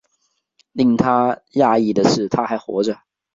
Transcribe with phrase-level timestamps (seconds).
[0.71, 3.01] 令他讶异的是她还活着